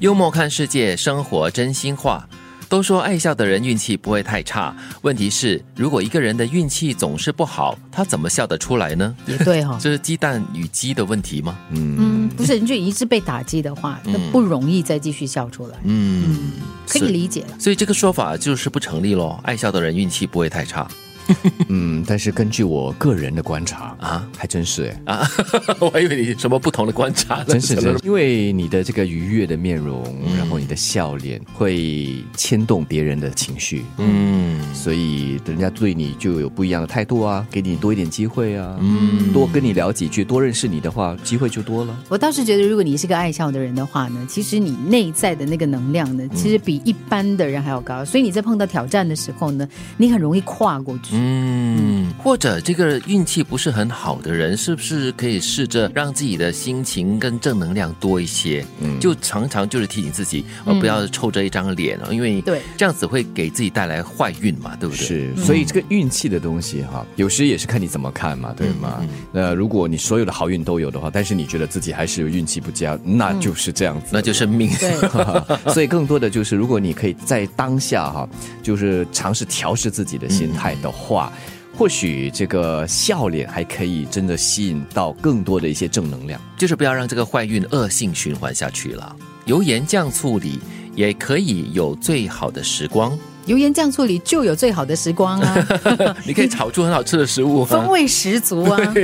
[0.00, 2.28] 幽默看世界，生活真心话。
[2.68, 9.16] 都说爱笑的人运气不会太差，问题是，如果一个人的运气总是不好，他怎么笑得出来呢？
[9.24, 11.56] 也对哈、 这是鸡蛋与鸡的问题吗？
[11.70, 16.52] 嗯，不是，你就一直被打击的话，那不容易再继续笑出来，嗯，
[16.88, 17.58] 可以理解了。
[17.58, 19.40] 所以这个说法就是不成立咯。
[19.44, 20.86] 爱笑的人运气不会太差
[21.68, 25.14] 嗯，但是根据我个人的观察啊啊，还真是哎。
[25.14, 25.28] 啊！
[25.80, 30.02] 我还以为你什么不同的观察， 真是真是，因为你的这个愉悦的面容，
[30.36, 41.98] 然后你的笑脸会牵动别人的情绪，嗯所以人家对你就有不一样的态度啊，给你多一点机会啊，嗯，多跟你聊几句，多认识你的话，机会就多了。
[42.08, 49.66] 我倒是觉得，如果你是个爱笑的人的话呢，其实你内在的那个能量呢，其实比一般的人还要高，所以你在碰到挑战的时候呢，
[49.96, 51.15] 你很容易跨过去。
[51.16, 58.64] 嗯，或者这个运气不是很好的人，是不是可以试着让自己的心情跟正能量多一些？
[58.80, 65.06] 嗯，就常常就是提醒自己，呃，不要臭着一张脸哦，因为对这样子会给自己带来坏运嘛，对不对？
[65.06, 69.02] 是，所以这个运气的东西哈，有时也是看你怎么看嘛，对吗？
[69.32, 74.08] 那如果你所有的好运都有的话，但是你觉得自己还是有运气不佳，那就是这样子。
[74.12, 74.70] 那就是命。
[74.78, 74.94] 对，
[75.72, 78.28] 所以更多的就是，如果你可以在当下哈，
[78.62, 81.32] 就是尝试调试自己的心态的话，话
[81.76, 86.40] 或许这个笑脸还可以真的吸引到更多的一些正能量。
[86.56, 89.14] 就是不要让这个坏运恶性循环下去了。
[89.44, 90.58] 油盐酱醋里
[90.94, 93.16] 也可以有最好的时光，
[93.46, 95.66] 油盐酱醋里就有最好的时光啊，
[96.26, 98.94] 你可以炒出很好吃的食物、风味十足啊。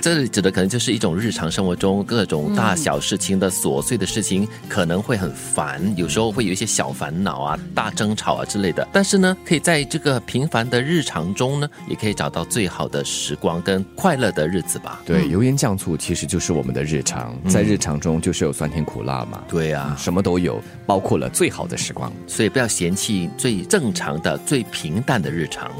[0.00, 8.88] 这里指的可能就是一种日常生活中各种大小事情的琐碎的事情，可能会很烦，有时候会有一些小烦恼啊、大争吵啊之类的。
[8.90, 15.02] 但是呢，可以在这个平凡的日常中呢，也可以找到最好的时光跟快乐的日子吧。
[15.04, 22.10] 对，油盐酱醋其实就是我们的日常，在日常中就是有酸甜苦辣嘛，对啊，什么都有，包括了最好的时光。
[22.26, 25.70] 所以不要嫌弃最正常的、最平淡的日常。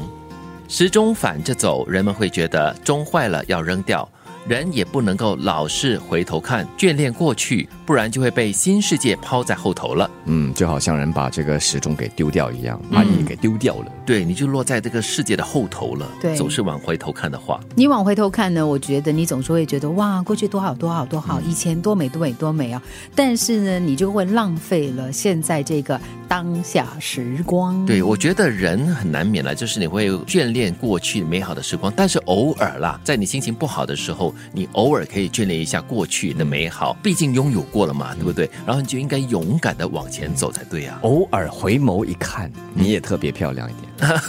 [0.67, 4.07] 时钟反着走，人们会觉得钟坏了要扔掉。
[4.47, 10.09] 人也不能够老是回头看，眷恋过去，不然就会被新世界抛在后头了。
[10.25, 13.91] 嗯，就好像人把这个时钟给丢掉一样，把你给丢掉了。
[14.05, 16.07] 对，你就落在这个世界的后头了。
[16.21, 22.81] 对总是往回头看的话，你往回头看呢，我觉得你总是会觉得哇，过去多好多好多好，以前多美多美多美啊！
[23.13, 27.85] 但是呢，你就会浪费了现在这个当下时光。
[27.85, 38.49] 对我觉得人很难免了，就是你会眷恋过去美好的时光，但是偶尔啦，在你心情不好的时候，你偶尔可以眷恋一下过去的美好，毕竟拥有过了嘛，对不对？
[38.65, 40.99] 然后你就应该勇敢的往前走才对啊。
[41.03, 44.19] 偶尔回眸一看，你也特别漂亮一点。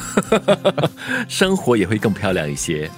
[1.28, 2.90] 生活也会更漂亮一些。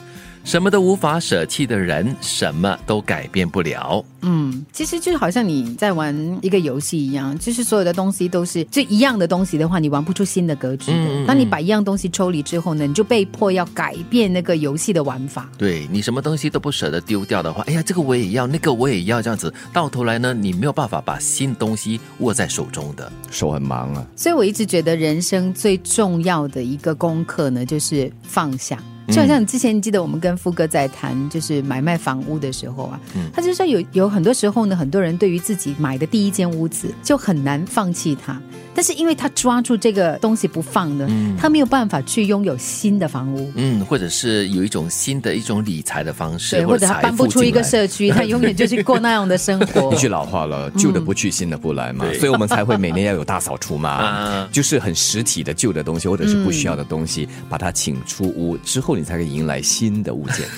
[0.45, 4.05] 什么都无法舍弃的人，什么都改变不了。
[4.23, 10.97] 嗯，其实就好像你在玩一个游戏一样，就是所有的东西都是就一样的东西的话，你玩不出新的格局的。
[10.99, 15.49] 嗯嗯当你把一样东西抽离之后呢，你就被迫要改变那个游戏的玩法。
[15.57, 23.11] 对你什么东西都不舍得丢掉的话，哎呀，这个我也要，那个我也要，这样子到头来呢，你没有办法把新东西握在手中的。
[23.31, 28.83] 手很忙啊，所以我一直觉得人生最重要的一个功课呢，就是放下。
[29.11, 33.01] 就好像你之前记得我们跟富哥在谈，就是买卖房屋的时候啊，
[33.33, 38.41] 他就说有有很多时候呢，很多人对于自己买的第一间屋子就很难放弃它，
[38.81, 41.07] 但是因为他抓住这个东西不放呢，
[41.39, 43.53] 他没有办法去拥有新的房屋。
[43.55, 49.99] 嗯，或者是有一种新的一种理财的方式，对，或者他搬不出一个社区， 他永远就是过那样的生活 一。
[49.99, 60.49] 句老话了，旧的不去，新的不来嘛，对所以我们才会每年要有大扫除嘛 啊，就是很实体的旧的东西或者是不需要的东西，把它请出屋之后，你才可以迎来新的物件。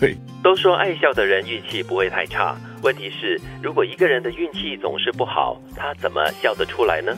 [0.00, 2.58] 对，都说爱笑的人运气不会太差。
[2.82, 7.16] 问题是，如果一个人的运气总是不好，他怎么笑得出来呢？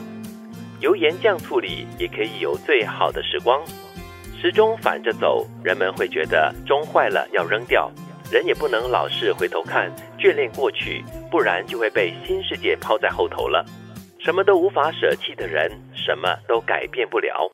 [0.83, 3.63] 油盐酱醋里也可以有最好的时光。
[4.37, 7.89] 时钟反着走，人们会觉得钟坏了要扔掉。
[8.29, 9.89] 人也不能老是回头看，
[10.19, 11.01] 眷恋过去，
[11.31, 13.65] 不然就会被新世界抛在后头了。
[14.19, 17.49] 什么都无法舍弃的人，什么都改变不了。